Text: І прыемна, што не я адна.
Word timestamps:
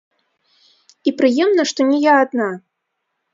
І 1.11 1.13
прыемна, 1.19 1.67
што 1.73 1.87
не 1.91 1.99
я 2.07 2.13
адна. 2.23 2.49